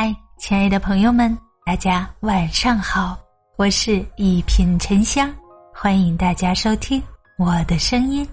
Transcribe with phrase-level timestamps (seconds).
[0.00, 3.18] 嗨，亲爱的朋友们，大家晚上好，
[3.56, 5.28] 我是一品沉香，
[5.74, 7.02] 欢迎大家收听
[7.36, 8.24] 我的声音。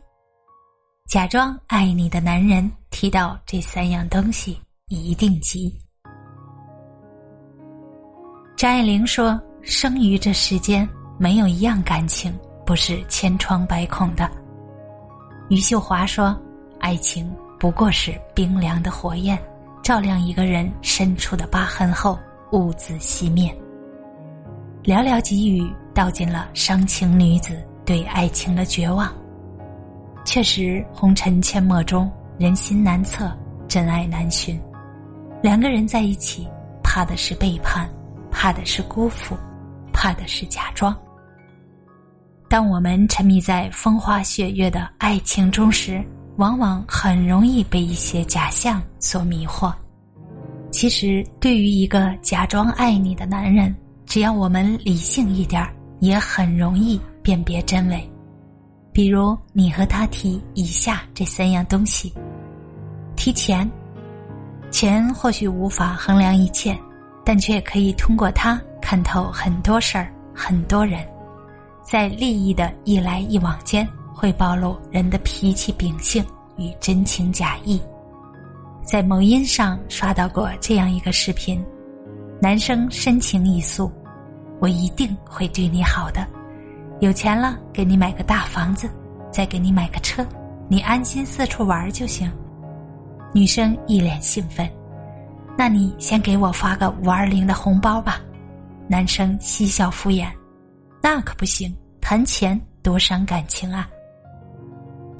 [1.07, 5.73] 假装爱你的男人，提到这三样东西一定急。
[8.55, 10.87] 张爱玲说：“生于这世间，
[11.17, 12.31] 没有一样感情
[12.63, 14.29] 不是千疮百孔的。”
[15.49, 16.39] 余秀华说
[16.79, 17.27] ：“爱情
[17.59, 19.35] 不过是冰凉的火焰。”
[19.86, 22.17] 照亮一个人深处的疤痕后，
[22.52, 23.55] 兀自熄灭。
[24.84, 29.13] 寥寥几语道尽了伤情女子对爱情的绝望。
[30.26, 33.31] 确实，红尘阡陌中，人心难测，
[33.67, 34.59] 真爱难寻。
[35.40, 36.48] 两个人在一起，
[36.81, 37.88] 怕的是背叛，
[38.31, 39.38] 怕的是辜负，
[39.93, 40.98] 怕的是假装。
[42.49, 46.04] 当我们沉迷在风花雪月的爱情中时，
[46.38, 49.73] 往往很容易被一些假象所迷惑。
[50.71, 53.73] 其实，对于一个假装爱你的男人，
[54.05, 55.65] 只要我们理性一点
[55.99, 58.12] 也很容易辨别真伪。
[58.91, 62.13] 比如，你和他提以下这三样东西：
[63.15, 63.70] 提钱，
[64.70, 66.78] 钱或许无法衡量一切，
[67.24, 71.06] 但却可以通过它看透很多事儿、很多人。
[71.84, 73.88] 在利益的一来一往间。
[74.26, 76.26] 会暴露人的脾气秉性
[76.58, 77.80] 与真情假意。
[78.84, 81.64] 在某音上刷到过这样一个视频：
[82.42, 83.92] 男生深情一诉，
[84.59, 86.26] 我一定会对你好的，
[87.02, 88.90] 有钱了给你买个大房子，
[89.31, 90.26] 再给你买个车，
[90.68, 92.28] 你安心四处玩就行。
[93.31, 94.68] 女生一脸兴奋，
[95.56, 98.20] 那你先给我发个五二零的红包吧。
[98.88, 100.28] 男生嬉笑敷衍，
[101.00, 103.88] 那可不行，谈钱多伤感情啊。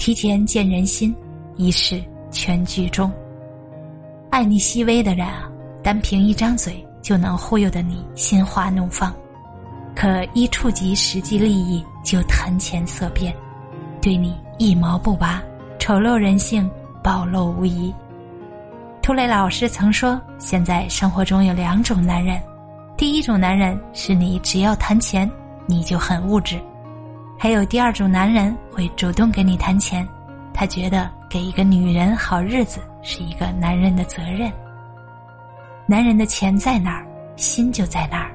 [0.06, 1.16] 提前见人心，
[1.56, 3.12] 一世全剧终。
[4.30, 5.50] 爱你细微的人啊，
[5.82, 9.12] 单凭一张嘴就能忽悠的你心花怒放；
[9.96, 13.36] 可一触及实际利益，就谈钱色变，
[14.00, 15.42] 对你一毛不拔，
[15.80, 16.70] 丑陋人性
[17.02, 17.92] 暴露无遗。
[19.02, 22.40] 涂磊老师曾说：“现在生活中有两种男人，
[22.96, 25.28] 第一种男人是你只要谈钱，
[25.66, 26.62] 你就很物质。”
[27.38, 30.08] 还有第二种男人会主动跟你谈钱，
[30.54, 34.52] 他觉得给一个女人好日子是一个男人的责任。
[35.86, 38.32] 男人的钱在哪儿，心就在哪儿。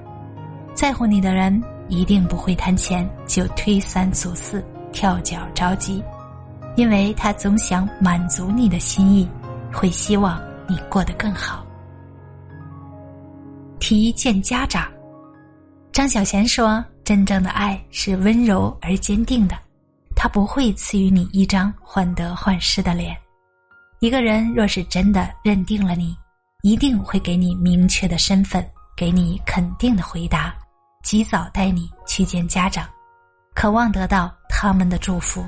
[0.75, 6.03] 在乎你的人一定不会谈钱就推三阻四、跳脚着急，
[6.77, 9.29] 因为他总想满足你的心意，
[9.73, 11.67] 会希望你过得更好。
[13.81, 14.87] 提见家长，
[15.91, 16.85] 张小娴说。
[17.05, 19.57] 真正的爱是温柔而坚定的，
[20.15, 23.17] 他不会赐予你一张患得患失的脸。
[24.01, 26.17] 一个人若是真的认定了你，
[26.63, 28.65] 一定会给你明确的身份，
[28.97, 30.55] 给你肯定的回答，
[31.03, 32.89] 及早带你去见家长，
[33.55, 35.45] 渴望得到他们的祝福。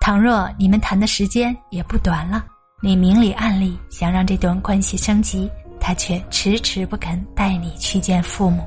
[0.00, 2.44] 倘若你们谈的时间也不短了，
[2.82, 5.48] 你明里暗里想让这段关系升级，
[5.78, 8.66] 他却迟迟不肯带你去见父母。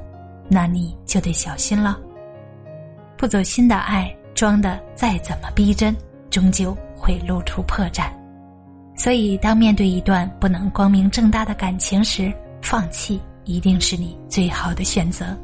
[0.49, 1.99] 那你就得小心了。
[3.17, 5.95] 不走心的爱，装的再怎么逼真，
[6.29, 8.09] 终究会露出破绽。
[8.97, 15.37] 所以，当面对一段不能光明正大的感情时，放弃一定是你最好的选择。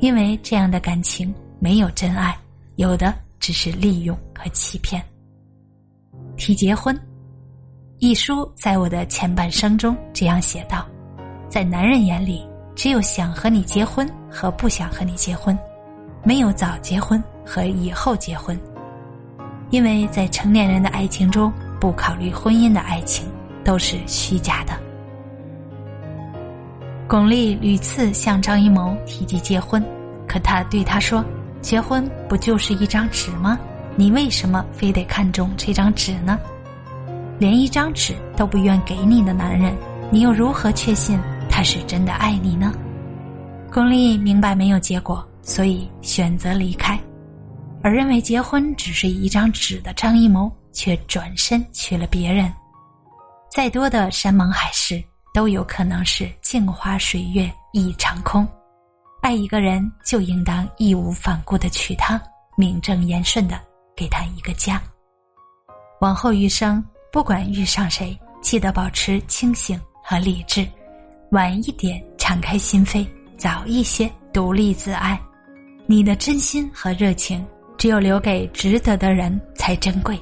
[0.00, 2.36] 因为这样的感情没有真爱，
[2.76, 5.02] 有的只是利用和欺骗。
[6.36, 6.98] 提结婚，
[7.98, 10.86] 一书在我的前半生中这样写道：
[11.48, 12.46] 在男人眼里。
[12.74, 15.56] 只有想和你结婚和不想和你结婚，
[16.24, 18.58] 没有早结婚和以后结婚，
[19.70, 23.26] 因为在成年人的爱情中，不考虑婚姻的爱情
[23.62, 24.72] 都是虚假的。
[27.06, 29.82] 巩俐屡次向张艺谋提及结婚，
[30.26, 31.24] 可他对他说
[31.62, 33.58] ：“结婚不就是一张纸吗？
[33.94, 36.38] 你为什么非得看中这张纸呢？
[37.38, 39.76] 连一张纸都不愿给你的男人，
[40.10, 41.16] 你又如何确信？”
[41.56, 42.74] 他是真的爱你呢？
[43.70, 46.98] 巩俐明白没有结果，所以选择离开；
[47.80, 52.52] 而认为结婚只是一张纸的张艺谋，却转身娶了别人。
[53.52, 55.00] 再多的山盟海誓，
[55.32, 58.44] 都有可能是镜花水月一场空。
[59.22, 62.20] 爱一个人，就应当义无反顾的娶她，
[62.56, 63.60] 名正言顺的
[63.94, 64.82] 给她一个家。
[66.00, 70.66] 往后余生，不管遇上谁，记得保持清醒和理智。
[71.34, 73.04] 晚一点敞开心扉，
[73.36, 75.20] 早一些独立自爱。
[75.84, 77.44] 你的真心和热情，
[77.76, 80.16] 只有留给值得的人才珍贵。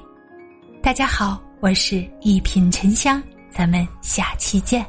[0.82, 4.86] 大家好，我是一品沉香，咱们下期见。